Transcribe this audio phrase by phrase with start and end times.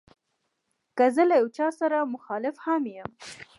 [0.97, 3.09] که زه له یو چا سره مخالف هم یم.